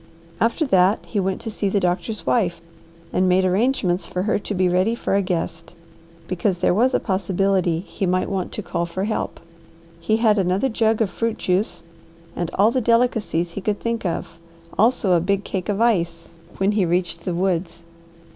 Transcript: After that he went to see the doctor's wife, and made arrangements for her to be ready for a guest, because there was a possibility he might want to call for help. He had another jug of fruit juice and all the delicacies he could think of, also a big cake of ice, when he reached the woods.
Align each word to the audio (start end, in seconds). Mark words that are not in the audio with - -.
After 0.39 0.65
that 0.65 0.97
he 1.05 1.19
went 1.19 1.39
to 1.41 1.51
see 1.51 1.69
the 1.69 1.79
doctor's 1.79 2.25
wife, 2.25 2.59
and 3.13 3.29
made 3.29 3.45
arrangements 3.45 4.07
for 4.07 4.23
her 4.23 4.39
to 4.39 4.55
be 4.55 4.67
ready 4.67 4.95
for 4.95 5.13
a 5.13 5.21
guest, 5.21 5.75
because 6.27 6.57
there 6.57 6.73
was 6.73 6.95
a 6.95 6.99
possibility 6.99 7.81
he 7.81 8.07
might 8.07 8.27
want 8.27 8.51
to 8.53 8.63
call 8.63 8.87
for 8.87 9.03
help. 9.03 9.39
He 9.99 10.17
had 10.17 10.39
another 10.39 10.69
jug 10.69 11.03
of 11.03 11.11
fruit 11.11 11.37
juice 11.37 11.83
and 12.35 12.49
all 12.55 12.71
the 12.71 12.81
delicacies 12.81 13.51
he 13.51 13.61
could 13.61 13.79
think 13.79 14.03
of, 14.03 14.39
also 14.75 15.11
a 15.13 15.19
big 15.19 15.43
cake 15.43 15.69
of 15.69 15.79
ice, 15.79 16.29
when 16.57 16.71
he 16.71 16.83
reached 16.83 17.23
the 17.23 17.35
woods. 17.35 17.83